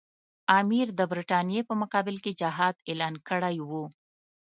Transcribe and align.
امیر 0.59 0.87
د 0.99 1.01
برټانیې 1.11 1.61
په 1.69 1.73
مقابل 1.81 2.15
کې 2.23 2.31
جهاد 2.41 2.75
اعلان 2.89 3.13
کړی 3.27 3.57
وو. 3.69 3.85